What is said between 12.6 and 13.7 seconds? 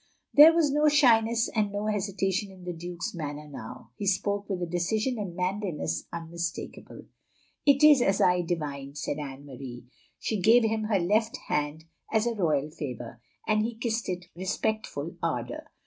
favour, and